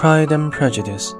Pride 0.00 0.32
and 0.32 0.50
Prejudice, 0.50 1.14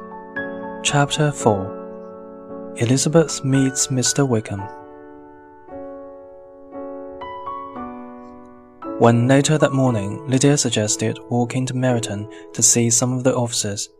Chapter 0.82 1.30
4 1.32 2.74
Elizabeth 2.78 3.44
Meets 3.44 3.88
Mr. 3.88 4.26
Wickham. 4.26 4.62
When 8.98 9.28
later 9.28 9.58
that 9.58 9.74
morning 9.74 10.26
Lydia 10.26 10.56
suggested 10.56 11.18
walking 11.28 11.66
to 11.66 11.74
Meryton 11.74 12.26
to 12.54 12.62
see 12.62 12.88
some 12.88 13.12
of 13.12 13.22
the 13.22 13.36
officers, 13.36 13.90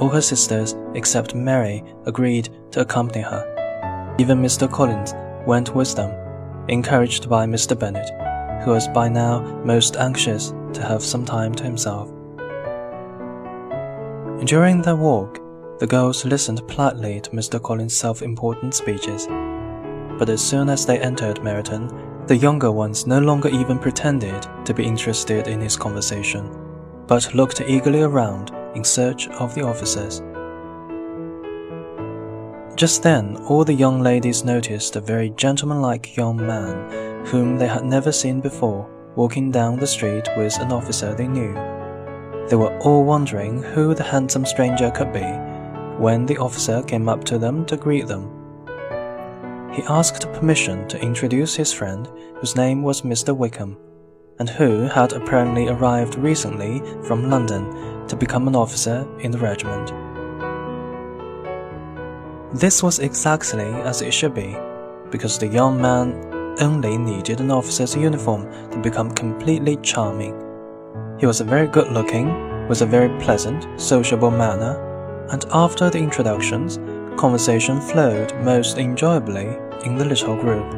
all 0.00 0.08
her 0.08 0.20
sisters 0.20 0.74
except 0.96 1.36
Mary 1.36 1.84
agreed 2.06 2.48
to 2.72 2.80
accompany 2.80 3.22
her. 3.22 4.16
Even 4.18 4.42
Mr. 4.42 4.68
Collins 4.68 5.14
went 5.46 5.72
with 5.72 5.94
them, 5.94 6.10
encouraged 6.68 7.30
by 7.30 7.46
Mr. 7.46 7.78
Bennet, 7.78 8.10
who 8.64 8.72
was 8.72 8.88
by 8.88 9.08
now 9.08 9.40
most 9.64 9.96
anxious 9.96 10.52
to 10.72 10.82
have 10.82 11.04
some 11.04 11.24
time 11.24 11.54
to 11.54 11.62
himself. 11.62 12.15
During 14.44 14.82
their 14.82 14.96
walk, 14.96 15.40
the 15.78 15.86
girls 15.86 16.26
listened 16.26 16.66
politely 16.68 17.20
to 17.22 17.30
Mr. 17.30 17.60
Collins' 17.60 17.96
self 17.96 18.20
important 18.20 18.74
speeches. 18.74 19.26
But 20.18 20.28
as 20.28 20.44
soon 20.44 20.68
as 20.68 20.84
they 20.84 20.98
entered 20.98 21.40
Meryton, 21.40 22.28
the 22.28 22.36
younger 22.36 22.70
ones 22.70 23.06
no 23.06 23.18
longer 23.18 23.48
even 23.48 23.78
pretended 23.78 24.46
to 24.66 24.74
be 24.74 24.84
interested 24.84 25.48
in 25.48 25.60
his 25.60 25.76
conversation, 25.76 26.50
but 27.06 27.34
looked 27.34 27.62
eagerly 27.62 28.02
around 28.02 28.52
in 28.74 28.84
search 28.84 29.26
of 29.28 29.54
the 29.54 29.62
officers. 29.62 30.22
Just 32.76 33.02
then, 33.02 33.36
all 33.48 33.64
the 33.64 33.72
young 33.72 34.02
ladies 34.02 34.44
noticed 34.44 34.96
a 34.96 35.00
very 35.00 35.30
gentlemanlike 35.30 36.14
young 36.14 36.36
man, 36.36 37.24
whom 37.24 37.56
they 37.56 37.68
had 37.68 37.86
never 37.86 38.12
seen 38.12 38.42
before, 38.42 38.86
walking 39.16 39.50
down 39.50 39.78
the 39.78 39.86
street 39.86 40.28
with 40.36 40.58
an 40.60 40.72
officer 40.72 41.14
they 41.14 41.26
knew. 41.26 41.75
They 42.48 42.56
were 42.56 42.78
all 42.78 43.04
wondering 43.04 43.62
who 43.62 43.92
the 43.92 44.04
handsome 44.04 44.46
stranger 44.46 44.90
could 44.90 45.12
be 45.12 45.26
when 45.98 46.26
the 46.26 46.38
officer 46.38 46.82
came 46.82 47.08
up 47.08 47.24
to 47.24 47.38
them 47.38 47.64
to 47.66 47.76
greet 47.76 48.06
them. 48.06 48.30
He 49.72 49.82
asked 49.82 50.32
permission 50.32 50.86
to 50.88 51.02
introduce 51.02 51.56
his 51.56 51.72
friend, 51.72 52.08
whose 52.38 52.54
name 52.54 52.82
was 52.82 53.02
Mr. 53.02 53.36
Wickham, 53.36 53.76
and 54.38 54.48
who 54.48 54.82
had 54.82 55.12
apparently 55.12 55.68
arrived 55.68 56.14
recently 56.14 56.82
from 57.02 57.28
London 57.28 58.06
to 58.06 58.14
become 58.16 58.46
an 58.46 58.54
officer 58.54 59.06
in 59.20 59.32
the 59.32 59.38
regiment. 59.38 59.92
This 62.54 62.80
was 62.80 63.00
exactly 63.00 63.64
as 63.64 64.02
it 64.02 64.14
should 64.14 64.34
be, 64.34 64.56
because 65.10 65.36
the 65.36 65.48
young 65.48 65.80
man 65.82 66.54
only 66.60 66.96
needed 66.96 67.40
an 67.40 67.50
officer's 67.50 67.96
uniform 67.96 68.48
to 68.70 68.78
become 68.78 69.10
completely 69.10 69.76
charming. 69.78 70.45
He 71.18 71.26
was 71.26 71.40
a 71.40 71.44
very 71.44 71.66
good 71.66 71.92
looking, 71.92 72.68
with 72.68 72.82
a 72.82 72.86
very 72.86 73.08
pleasant, 73.20 73.80
sociable 73.80 74.30
manner, 74.30 74.82
and 75.30 75.44
after 75.50 75.88
the 75.88 75.98
introductions, 75.98 76.78
conversation 77.18 77.80
flowed 77.80 78.34
most 78.42 78.76
enjoyably 78.76 79.56
in 79.84 79.96
the 79.96 80.04
little 80.04 80.36
group. 80.36 80.70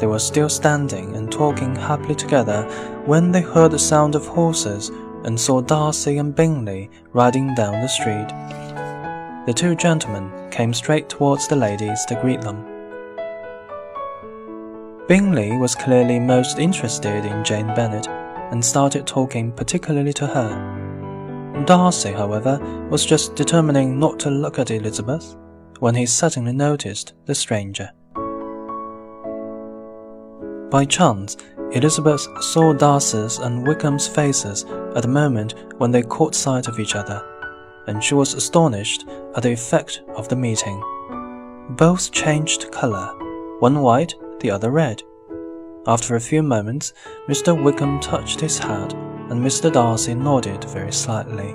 They 0.00 0.06
were 0.06 0.18
still 0.18 0.48
standing 0.48 1.14
and 1.16 1.30
talking 1.30 1.74
happily 1.74 2.14
together 2.14 2.62
when 3.04 3.32
they 3.32 3.42
heard 3.42 3.72
the 3.72 3.78
sound 3.78 4.14
of 4.14 4.26
horses 4.26 4.90
and 5.24 5.38
saw 5.38 5.60
Darcy 5.60 6.18
and 6.18 6.34
Bingley 6.34 6.90
riding 7.12 7.54
down 7.54 7.80
the 7.80 7.88
street. 7.88 8.28
The 9.46 9.54
two 9.54 9.74
gentlemen 9.74 10.30
came 10.50 10.72
straight 10.72 11.08
towards 11.08 11.48
the 11.48 11.56
ladies 11.56 12.04
to 12.06 12.20
greet 12.20 12.40
them. 12.40 12.75
Bingley 15.08 15.56
was 15.56 15.76
clearly 15.76 16.18
most 16.18 16.58
interested 16.58 17.24
in 17.24 17.44
Jane 17.44 17.68
Bennet 17.76 18.08
and 18.50 18.64
started 18.64 19.06
talking 19.06 19.52
particularly 19.52 20.12
to 20.14 20.26
her. 20.26 21.64
Darcy, 21.64 22.10
however, 22.10 22.58
was 22.90 23.06
just 23.06 23.36
determining 23.36 24.00
not 24.00 24.18
to 24.20 24.30
look 24.30 24.58
at 24.58 24.72
Elizabeth 24.72 25.36
when 25.78 25.94
he 25.94 26.06
suddenly 26.06 26.52
noticed 26.52 27.12
the 27.24 27.36
stranger. 27.36 27.88
By 30.70 30.84
chance, 30.84 31.36
Elizabeth 31.70 32.26
saw 32.42 32.72
Darcy's 32.72 33.38
and 33.38 33.64
Wickham's 33.64 34.08
faces 34.08 34.64
at 34.96 35.02
the 35.02 35.08
moment 35.08 35.54
when 35.78 35.92
they 35.92 36.02
caught 36.02 36.34
sight 36.34 36.66
of 36.66 36.80
each 36.80 36.96
other, 36.96 37.24
and 37.86 38.02
she 38.02 38.14
was 38.14 38.34
astonished 38.34 39.04
at 39.36 39.44
the 39.44 39.52
effect 39.52 40.02
of 40.16 40.28
the 40.28 40.36
meeting. 40.36 40.82
Both 41.76 42.10
changed 42.10 42.72
color, 42.72 43.14
one 43.60 43.80
white 43.82 44.14
the 44.40 44.50
other 44.50 44.70
red. 44.70 45.02
After 45.86 46.16
a 46.16 46.20
few 46.20 46.42
moments, 46.42 46.92
Mr. 47.28 47.60
Wickham 47.60 48.00
touched 48.00 48.40
his 48.40 48.58
hat, 48.58 48.92
and 49.30 49.44
Mr. 49.44 49.72
Darcy 49.72 50.14
nodded 50.14 50.64
very 50.64 50.92
slightly. 50.92 51.52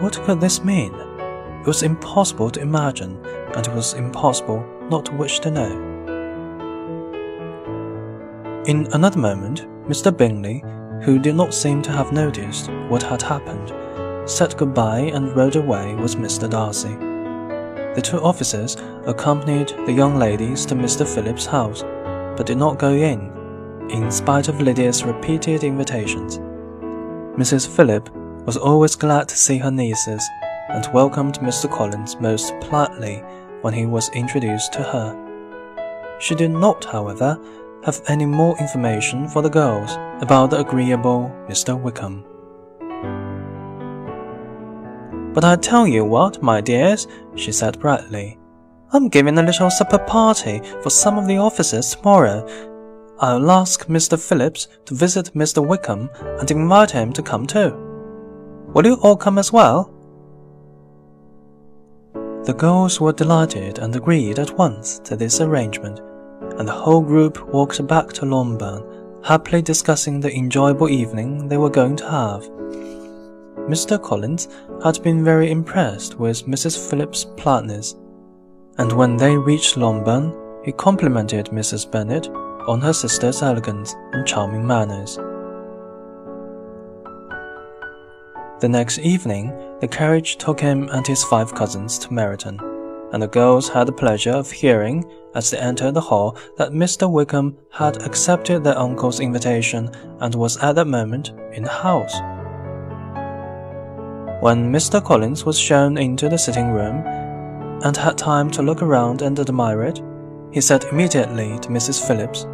What 0.00 0.20
could 0.22 0.40
this 0.40 0.64
mean? 0.64 0.94
It 0.94 1.66
was 1.66 1.82
impossible 1.82 2.50
to 2.50 2.60
imagine, 2.60 3.22
and 3.54 3.66
it 3.66 3.74
was 3.74 3.92
impossible 3.92 4.64
not 4.90 5.04
to 5.06 5.16
wish 5.16 5.40
to 5.40 5.50
know. 5.50 5.90
In 8.66 8.86
another 8.92 9.18
moment, 9.18 9.66
Mr. 9.86 10.16
Bingley, 10.16 10.64
who 11.02 11.18
did 11.18 11.34
not 11.34 11.52
seem 11.52 11.82
to 11.82 11.92
have 11.92 12.12
noticed 12.12 12.70
what 12.88 13.02
had 13.02 13.20
happened, 13.20 13.72
said 14.28 14.56
goodbye 14.56 15.10
and 15.14 15.36
rode 15.36 15.56
away 15.56 15.94
with 15.94 16.16
Mr. 16.16 16.48
Darcy. 16.48 17.09
The 17.94 18.02
two 18.02 18.20
officers 18.20 18.76
accompanied 19.04 19.68
the 19.84 19.92
young 19.92 20.16
ladies 20.16 20.64
to 20.66 20.76
Mr. 20.76 21.04
Phillips's 21.04 21.46
house, 21.46 21.82
but 22.36 22.46
did 22.46 22.56
not 22.56 22.78
go 22.78 22.92
in, 22.92 23.32
in 23.90 24.12
spite 24.12 24.46
of 24.46 24.60
Lydia's 24.60 25.02
repeated 25.02 25.64
invitations. 25.64 26.38
Mrs. 27.36 27.66
Phillip 27.66 28.08
was 28.46 28.56
always 28.56 28.94
glad 28.94 29.28
to 29.28 29.36
see 29.36 29.58
her 29.58 29.72
nieces, 29.72 30.24
and 30.68 30.88
welcomed 30.94 31.40
Mr. 31.40 31.68
Collins 31.68 32.14
most 32.20 32.54
politely 32.60 33.24
when 33.62 33.74
he 33.74 33.86
was 33.86 34.08
introduced 34.10 34.72
to 34.74 34.84
her. 34.84 36.18
She 36.20 36.36
did 36.36 36.52
not, 36.52 36.84
however, 36.84 37.38
have 37.84 38.02
any 38.06 38.26
more 38.26 38.56
information 38.58 39.26
for 39.26 39.42
the 39.42 39.50
girls 39.50 39.90
about 40.22 40.50
the 40.50 40.60
agreeable 40.60 41.28
Mr. 41.48 41.76
Wickham. 41.80 42.24
But 45.32 45.44
I 45.44 45.56
tell 45.56 45.86
you 45.86 46.04
what, 46.04 46.42
my 46.42 46.60
dears, 46.60 47.06
she 47.36 47.52
said 47.52 47.78
brightly. 47.78 48.38
I'm 48.92 49.08
giving 49.08 49.38
a 49.38 49.42
little 49.42 49.70
supper 49.70 49.98
party 49.98 50.60
for 50.82 50.90
some 50.90 51.16
of 51.16 51.28
the 51.28 51.36
officers 51.36 51.94
tomorrow. 51.94 52.44
I'll 53.20 53.50
ask 53.50 53.86
Mr. 53.86 54.18
Phillips 54.18 54.66
to 54.86 54.94
visit 54.94 55.34
Mr. 55.34 55.64
Wickham 55.64 56.10
and 56.40 56.50
invite 56.50 56.90
him 56.90 57.12
to 57.12 57.22
come 57.22 57.46
too. 57.46 57.70
Will 58.74 58.86
you 58.86 58.94
all 59.02 59.16
come 59.16 59.38
as 59.38 59.52
well? 59.52 59.94
The 62.44 62.54
girls 62.54 63.00
were 63.00 63.12
delighted 63.12 63.78
and 63.78 63.94
agreed 63.94 64.38
at 64.40 64.56
once 64.58 64.98
to 65.00 65.14
this 65.14 65.40
arrangement, 65.40 66.00
and 66.58 66.66
the 66.66 66.72
whole 66.72 67.02
group 67.02 67.46
walked 67.52 67.86
back 67.86 68.08
to 68.14 68.26
Longbourn, 68.26 68.82
happily 69.22 69.62
discussing 69.62 70.18
the 70.18 70.34
enjoyable 70.34 70.88
evening 70.88 71.46
they 71.46 71.58
were 71.58 71.70
going 71.70 71.94
to 71.96 72.10
have. 72.10 72.42
Mr. 73.70 74.02
Collins 74.02 74.48
had 74.82 75.00
been 75.04 75.22
very 75.22 75.48
impressed 75.52 76.18
with 76.18 76.44
Mrs. 76.44 76.90
Phillips's 76.90 77.26
politeness, 77.36 77.94
and 78.78 78.90
when 78.90 79.16
they 79.16 79.36
reached 79.36 79.76
Longbourn, 79.76 80.34
he 80.64 80.72
complimented 80.72 81.46
Mrs. 81.46 81.88
Bennet 81.88 82.28
on 82.66 82.80
her 82.80 82.92
sister's 82.92 83.42
elegance 83.42 83.94
and 84.12 84.26
charming 84.26 84.66
manners. 84.66 85.14
The 88.60 88.68
next 88.68 88.98
evening, 88.98 89.56
the 89.80 89.88
carriage 89.88 90.36
took 90.38 90.58
him 90.58 90.88
and 90.88 91.06
his 91.06 91.22
five 91.22 91.54
cousins 91.54 91.96
to 92.00 92.08
Meryton, 92.08 92.58
and 93.12 93.22
the 93.22 93.28
girls 93.28 93.68
had 93.68 93.86
the 93.86 93.92
pleasure 93.92 94.32
of 94.32 94.50
hearing, 94.50 95.08
as 95.36 95.48
they 95.48 95.58
entered 95.58 95.94
the 95.94 96.00
hall, 96.00 96.36
that 96.58 96.72
Mr. 96.72 97.08
Wickham 97.08 97.56
had 97.70 98.02
accepted 98.02 98.64
their 98.64 98.76
uncle's 98.76 99.20
invitation 99.20 99.92
and 100.18 100.34
was 100.34 100.56
at 100.56 100.74
that 100.74 100.88
moment 100.88 101.30
in 101.52 101.62
the 101.62 101.70
house. 101.70 102.20
When 104.40 104.72
Mr. 104.72 105.04
Collins 105.04 105.44
was 105.44 105.58
shown 105.58 105.98
into 105.98 106.30
the 106.30 106.38
sitting 106.38 106.70
room 106.70 107.04
and 107.84 107.94
had 107.94 108.16
time 108.16 108.50
to 108.52 108.62
look 108.62 108.80
around 108.80 109.20
and 109.20 109.38
admire 109.38 109.82
it, 109.82 110.00
he 110.50 110.62
said 110.62 110.84
immediately 110.84 111.58
to 111.58 111.68
Mrs. 111.68 112.06
Phillips, 112.06 112.46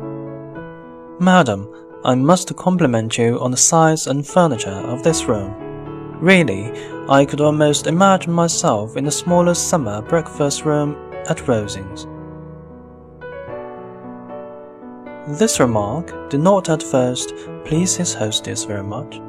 Madam, 1.20 1.72
I 2.04 2.16
must 2.16 2.56
compliment 2.56 3.16
you 3.16 3.38
on 3.38 3.52
the 3.52 3.56
size 3.56 4.08
and 4.08 4.26
furniture 4.26 4.68
of 4.68 5.04
this 5.04 5.26
room. 5.26 5.54
Really, 6.20 6.72
I 7.08 7.24
could 7.24 7.40
almost 7.40 7.86
imagine 7.86 8.32
myself 8.32 8.96
in 8.96 9.04
the 9.04 9.12
smallest 9.12 9.68
summer 9.68 10.02
breakfast 10.02 10.64
room 10.64 10.96
at 11.28 11.46
Rosings. 11.46 12.08
This 15.38 15.60
remark 15.60 16.30
did 16.30 16.40
not 16.40 16.68
at 16.68 16.82
first 16.82 17.32
please 17.64 17.94
his 17.94 18.12
hostess 18.12 18.64
very 18.64 18.82
much 18.82 19.20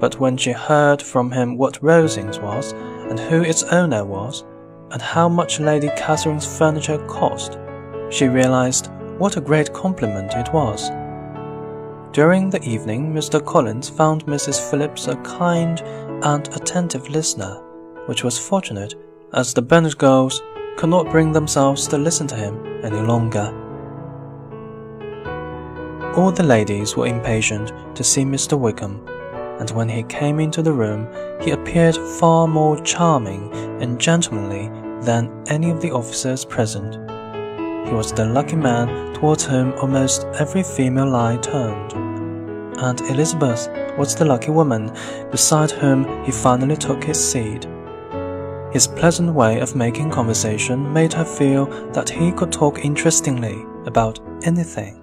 but 0.00 0.18
when 0.18 0.36
she 0.36 0.52
heard 0.52 1.00
from 1.00 1.30
him 1.30 1.56
what 1.56 1.80
Rosings 1.82 2.42
was, 2.42 2.72
and 3.10 3.20
who 3.20 3.42
its 3.42 3.62
owner 3.64 4.04
was, 4.04 4.44
and 4.90 5.00
how 5.00 5.28
much 5.28 5.60
Lady 5.60 5.90
Catherine's 5.96 6.58
furniture 6.58 6.98
cost, 7.06 7.58
she 8.10 8.26
realized 8.26 8.90
what 9.18 9.36
a 9.36 9.40
great 9.40 9.72
compliment 9.72 10.32
it 10.34 10.52
was. 10.52 10.90
During 12.12 12.50
the 12.50 12.62
evening, 12.62 13.12
Mr. 13.12 13.44
Collins 13.44 13.88
found 13.88 14.26
Mrs. 14.26 14.70
Phillips 14.70 15.06
a 15.06 15.16
kind 15.16 15.80
and 16.24 16.48
attentive 16.48 17.08
listener, 17.08 17.62
which 18.06 18.24
was 18.24 18.38
fortunate, 18.38 18.94
as 19.34 19.54
the 19.54 19.62
Bennet 19.62 19.96
girls 19.96 20.42
could 20.76 20.90
not 20.90 21.10
bring 21.10 21.30
themselves 21.30 21.86
to 21.86 21.98
listen 21.98 22.26
to 22.28 22.34
him 22.34 22.84
any 22.84 23.00
longer. 23.00 23.54
All 26.16 26.32
the 26.32 26.42
ladies 26.42 26.96
were 26.96 27.06
impatient 27.06 27.72
to 27.94 28.02
see 28.02 28.24
Mr. 28.24 28.58
Wickham, 28.58 29.06
and 29.60 29.70
when 29.72 29.88
he 29.88 30.02
came 30.04 30.40
into 30.40 30.62
the 30.62 30.72
room, 30.72 31.06
he 31.40 31.50
appeared 31.50 31.96
far 32.18 32.48
more 32.48 32.80
charming 32.80 33.52
and 33.82 34.00
gentlemanly 34.00 34.68
than 35.02 35.30
any 35.48 35.70
of 35.70 35.82
the 35.82 35.90
officers 35.90 36.44
present. 36.46 36.94
He 37.86 37.94
was 37.94 38.12
the 38.12 38.24
lucky 38.24 38.56
man 38.56 39.14
towards 39.14 39.44
whom 39.44 39.74
almost 39.74 40.24
every 40.38 40.62
female 40.62 41.14
eye 41.14 41.36
turned, 41.36 41.92
and 42.78 43.00
Elizabeth 43.02 43.68
was 43.98 44.14
the 44.14 44.24
lucky 44.24 44.50
woman 44.50 44.90
beside 45.30 45.70
whom 45.70 46.24
he 46.24 46.32
finally 46.32 46.76
took 46.76 47.04
his 47.04 47.22
seat. 47.22 47.66
His 48.72 48.86
pleasant 48.86 49.34
way 49.34 49.60
of 49.60 49.76
making 49.76 50.10
conversation 50.10 50.90
made 50.90 51.12
her 51.12 51.24
feel 51.24 51.66
that 51.92 52.08
he 52.08 52.32
could 52.32 52.50
talk 52.50 52.84
interestingly 52.84 53.62
about 53.84 54.20
anything. 54.44 54.96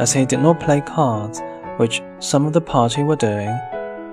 As 0.00 0.12
he 0.12 0.24
did 0.24 0.40
not 0.40 0.60
play 0.60 0.80
cards, 0.80 1.40
which 1.78 2.02
some 2.18 2.46
of 2.46 2.52
the 2.52 2.60
party 2.60 3.02
were 3.02 3.16
doing, 3.16 3.58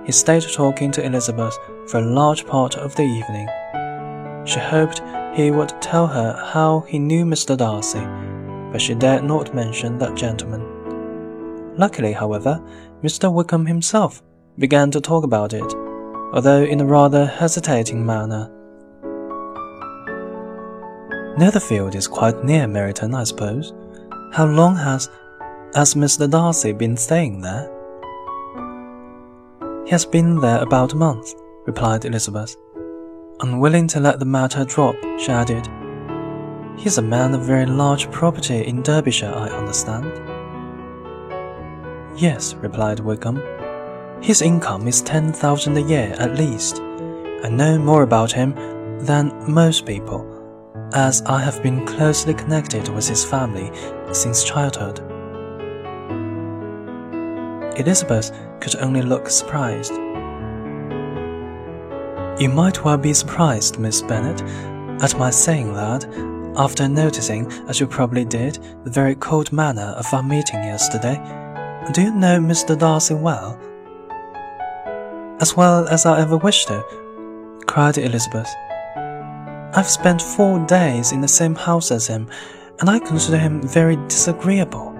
he 0.06 0.12
stayed 0.12 0.44
talking 0.53 0.91
to 0.91 1.06
Elizabeth 1.06 1.57
for 1.88 2.00
a 2.00 2.06
large 2.06 2.45
part 2.45 2.75
of 2.75 2.95
the 2.95 3.03
evening. 3.03 3.47
She 4.45 4.59
hoped 4.59 5.01
he 5.35 5.51
would 5.51 5.73
tell 5.81 6.07
her 6.07 6.33
how 6.53 6.81
he 6.81 7.00
knew 7.00 7.25
Mr. 7.25 7.57
Darcy, 7.57 8.06
but 8.71 8.81
she 8.81 8.94
dared 8.94 9.23
not 9.23 9.53
mention 9.53 9.97
that 9.97 10.15
gentleman. 10.15 11.75
Luckily, 11.77 12.13
however, 12.13 12.63
Mr. 13.03 13.33
Wickham 13.33 13.65
himself 13.65 14.21
began 14.57 14.91
to 14.91 15.01
talk 15.01 15.23
about 15.23 15.53
it, 15.53 15.73
although 16.33 16.63
in 16.63 16.79
a 16.79 16.85
rather 16.85 17.25
hesitating 17.25 18.06
manner. 18.06 18.50
Netherfield 21.38 21.95
is 21.95 22.07
quite 22.07 22.45
near 22.45 22.65
Meryton, 22.65 23.13
I 23.13 23.25
suppose. 23.25 23.73
How 24.31 24.45
long 24.45 24.77
has 24.77 25.09
has 25.73 25.95
Mr. 25.95 26.29
Darcy 26.29 26.71
been 26.73 26.95
staying 26.95 27.41
there? 27.41 27.71
He 29.85 29.91
has 29.91 30.06
been 30.06 30.39
there 30.39 30.62
about 30.62 30.94
a 30.94 30.97
month, 30.97 31.33
replied 31.65 32.06
Elizabeth. 32.06 32.56
Unwilling 33.41 33.88
to 33.89 34.00
let 34.00 34.19
the 34.19 34.25
matter 34.25 34.63
drop, 34.65 34.95
she 35.19 35.31
added, 35.31 35.67
He 36.77 36.88
is 36.88 36.97
a 36.97 37.01
man 37.01 37.33
of 37.33 37.41
very 37.41 37.65
large 37.65 38.09
property 38.12 38.65
in 38.65 38.81
Derbyshire, 38.81 39.33
I 39.33 39.50
understand. 39.50 40.12
Yes, 42.17 42.56
replied 42.56 43.00
Wickham. 43.00 43.41
His 44.21 44.41
income 44.41 44.88
is 44.88 45.01
ten 45.01 45.33
thousand 45.33 45.77
a 45.77 45.81
year 45.81 46.15
at 46.17 46.38
least. 46.38 46.79
I 47.44 47.50
know 47.50 47.77
more 47.77 48.03
about 48.03 48.31
him 48.31 48.56
than 49.06 49.33
most 49.51 49.85
people, 49.85 50.25
as 50.94 51.21
I 51.23 51.41
have 51.41 51.62
been 51.62 51.85
closely 51.85 52.33
connected 52.33 52.88
with 52.88 53.07
his 53.07 53.25
family 53.25 53.69
since 54.13 54.44
childhood. 54.44 55.01
Elizabeth 57.77 58.31
could 58.60 58.75
only 58.77 59.01
look 59.01 59.30
surprised. 59.30 59.94
You 62.39 62.50
might 62.50 62.83
well 62.83 62.98
be 62.98 63.13
surprised, 63.13 63.80
Miss 63.80 64.01
Bennet, 64.01 64.42
at 65.04 65.18
my 65.18 65.30
saying 65.30 65.74
that, 65.74 66.06
after 66.57 66.88
noticing, 66.88 67.51
as 67.68 67.80
you 67.80 67.88
probably 67.88 68.25
did, 68.25 68.60
the 68.83 68.89
very 68.92 69.16
cold 69.16 69.51
manner 69.51 69.94
of 69.98 70.13
our 70.13 70.24
meeting 70.24 70.63
yesterday. 70.63 71.16
Do 71.92 72.01
you 72.01 72.13
know 72.13 72.39
Mr. 72.39 72.77
Darcy 72.77 73.13
well? 73.13 73.60
As 75.42 75.56
well 75.56 75.88
as 75.89 76.06
I 76.06 76.22
ever 76.22 76.38
wished 76.38 76.69
to, 76.69 76.83
cried 77.68 77.98
Elizabeth. 77.98 78.50
I've 79.75 79.89
spent 79.89 80.22
four 80.22 80.60
days 80.66 81.12
in 81.12 81.19
the 81.19 81.27
same 81.27 81.56
house 81.56 81.92
as 81.92 82.07
him, 82.07 82.30
and 82.80 82.89
I 82.89 83.00
consider 83.00 83.38
him 83.38 83.62
very 83.62 83.98
disagreeable. 84.07 84.94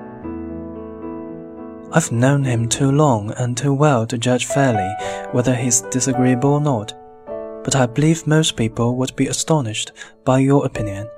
I've 1.96 2.12
known 2.12 2.44
him 2.44 2.70
too 2.70 2.92
long 2.92 3.32
and 3.38 3.58
too 3.58 3.74
well 3.74 4.06
to 4.06 4.18
judge 4.18 4.46
fairly 4.46 4.94
whether 5.32 5.56
he's 5.56 5.82
disagreeable 5.82 6.54
or 6.54 6.62
not 6.62 6.94
but 7.66 7.76
I 7.76 7.88
believe 7.88 8.28
most 8.28 8.56
people 8.56 8.96
would 8.98 9.16
be 9.16 9.26
astonished 9.26 9.92
by 10.24 10.38
your 10.38 10.68
opinion. 10.68 11.10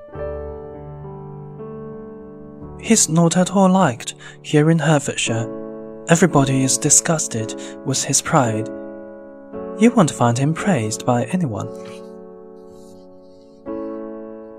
He's 2.79 3.09
not 3.09 3.35
at 3.35 3.51
all 3.51 3.69
liked 3.69 4.15
here 4.43 4.71
in 4.71 4.79
Hertfordshire. 4.79 5.45
Everybody 6.07 6.63
is 6.63 6.77
disgusted 6.77 7.53
with 7.85 8.01
his 8.01 8.21
pride. 8.21 8.69
You 9.77 9.91
won't 9.93 10.09
find 10.09 10.37
him 10.37 10.53
praised 10.53 11.05
by 11.05 11.25
anyone. 11.25 11.67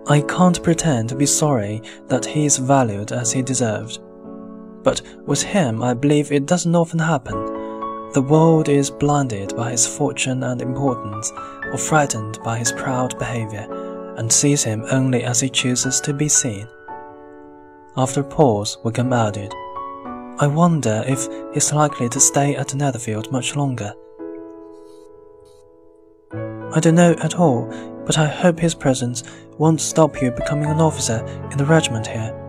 I 0.08 0.20
can't 0.20 0.62
pretend 0.62 1.08
to 1.08 1.14
be 1.14 1.26
sorry 1.26 1.80
that 2.08 2.26
he 2.26 2.44
is 2.44 2.58
valued 2.58 3.12
as 3.12 3.32
he 3.32 3.40
deserved. 3.40 3.98
But 4.88 5.02
with 5.26 5.42
him, 5.42 5.82
I 5.82 5.92
believe 5.92 6.32
it 6.32 6.46
doesn't 6.46 6.74
often 6.74 6.98
happen 6.98 7.36
the 8.14 8.22
world 8.22 8.70
is 8.70 8.90
blinded 8.90 9.54
by 9.54 9.70
his 9.70 9.86
fortune 9.86 10.42
and 10.42 10.62
importance, 10.62 11.30
or 11.70 11.76
frightened 11.76 12.38
by 12.42 12.56
his 12.56 12.72
proud 12.72 13.18
behavior, 13.18 13.66
and 14.16 14.32
sees 14.32 14.64
him 14.64 14.86
only 14.90 15.24
as 15.24 15.40
he 15.40 15.50
chooses 15.50 16.00
to 16.00 16.14
be 16.14 16.26
seen. 16.26 16.66
After 17.98 18.22
a 18.22 18.24
pause, 18.24 18.78
Wickham 18.82 19.12
added, 19.12 19.52
I 20.38 20.46
wonder 20.46 21.04
if 21.06 21.28
he's 21.52 21.70
likely 21.74 22.08
to 22.08 22.18
stay 22.18 22.56
at 22.56 22.74
Netherfield 22.74 23.30
much 23.30 23.56
longer. 23.56 23.92
I 26.32 26.80
don't 26.80 26.94
know 26.94 27.14
at 27.22 27.34
all, 27.34 27.66
but 28.06 28.16
I 28.16 28.26
hope 28.26 28.58
his 28.58 28.74
presence 28.74 29.22
won't 29.58 29.82
stop 29.82 30.22
you 30.22 30.30
becoming 30.30 30.70
an 30.70 30.80
officer 30.80 31.22
in 31.52 31.58
the 31.58 31.66
regiment 31.66 32.06
here. 32.06 32.47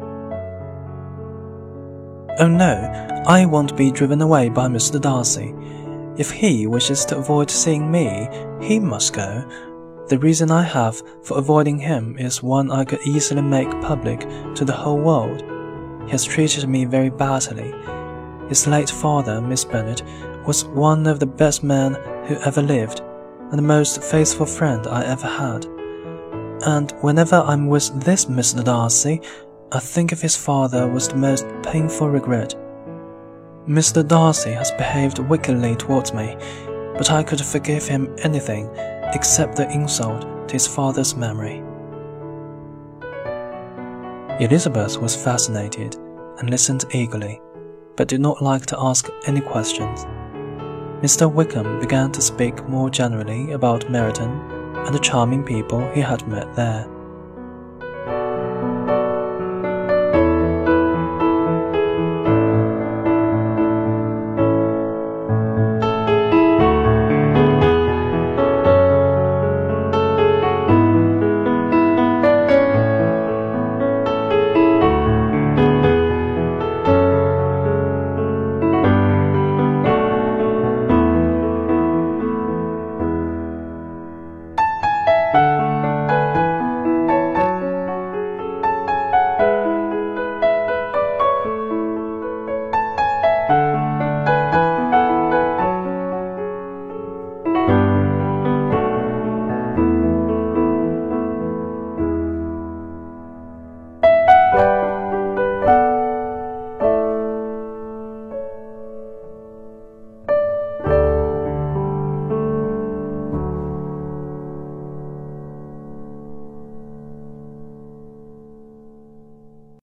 Oh 2.39 2.47
no, 2.47 3.23
I 3.27 3.45
won't 3.45 3.75
be 3.75 3.91
driven 3.91 4.21
away 4.21 4.47
by 4.47 4.69
Mr. 4.69 4.99
Darcy. 4.99 5.53
If 6.15 6.31
he 6.31 6.67
wishes 6.67 7.03
to 7.05 7.17
avoid 7.17 7.51
seeing 7.51 7.91
me, 7.91 8.29
he 8.61 8.79
must 8.79 9.11
go. 9.11 9.43
The 10.07 10.19
reason 10.19 10.49
I 10.49 10.63
have 10.63 11.03
for 11.21 11.37
avoiding 11.37 11.79
him 11.79 12.15
is 12.17 12.41
one 12.41 12.71
I 12.71 12.85
could 12.85 13.05
easily 13.05 13.41
make 13.41 13.69
public 13.81 14.21
to 14.55 14.63
the 14.63 14.71
whole 14.71 14.99
world. 14.99 15.41
He 16.05 16.11
has 16.11 16.23
treated 16.23 16.69
me 16.69 16.85
very 16.85 17.09
badly. 17.09 17.73
His 18.47 18.67
late 18.67 18.89
father, 18.89 19.41
Miss 19.41 19.65
Bennet, 19.65 20.01
was 20.47 20.63
one 20.63 21.07
of 21.07 21.19
the 21.19 21.25
best 21.25 21.61
men 21.61 21.95
who 22.25 22.37
ever 22.45 22.61
lived, 22.61 23.01
and 23.49 23.57
the 23.57 23.73
most 23.75 24.01
faithful 24.01 24.45
friend 24.45 24.87
I 24.87 25.03
ever 25.03 25.27
had. 25.27 25.65
And 26.65 26.91
whenever 27.01 27.35
I'm 27.35 27.67
with 27.67 28.01
this 28.01 28.25
Mr. 28.25 28.63
Darcy, 28.63 29.21
I 29.71 29.79
think 29.79 30.11
of 30.11 30.19
his 30.19 30.35
father 30.35 30.87
was 30.87 31.07
the 31.07 31.15
most 31.15 31.45
painful 31.61 32.09
regret. 32.09 32.55
Mr. 33.67 34.07
Darcy 34.07 34.51
has 34.51 34.71
behaved 34.71 35.19
wickedly 35.19 35.75
towards 35.75 36.11
me, 36.11 36.35
but 36.97 37.11
I 37.11 37.21
could 37.21 37.39
forgive 37.39 37.87
him 37.87 38.11
anything 38.23 38.67
except 39.13 39.57
the 39.57 39.69
insult 39.71 40.47
to 40.47 40.53
his 40.53 40.65
father's 40.65 41.15
memory. 41.15 41.61
Elizabeth 44.43 44.97
was 44.97 45.15
fascinated 45.15 45.97
and 46.39 46.49
listened 46.49 46.85
eagerly, 46.91 47.39
but 47.95 48.07
did 48.07 48.21
not 48.21 48.41
like 48.41 48.65
to 48.67 48.79
ask 48.79 49.07
any 49.27 49.41
questions. 49.41 50.05
Mr. 51.03 51.31
Wickham 51.31 51.79
began 51.79 52.11
to 52.13 52.23
speak 52.23 52.67
more 52.67 52.89
generally 52.89 53.51
about 53.51 53.85
Meryton 53.85 54.87
and 54.87 54.95
the 54.95 54.99
charming 54.99 55.43
people 55.43 55.87
he 55.91 56.01
had 56.01 56.27
met 56.27 56.55
there. 56.55 56.87